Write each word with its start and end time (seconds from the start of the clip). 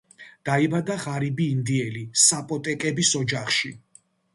დაიბადა 0.47 0.95
ღარიბი 1.03 1.47
ინდიელი 1.57 2.03
საპოტეკების 2.25 3.17
ოჯახში. 3.25 3.77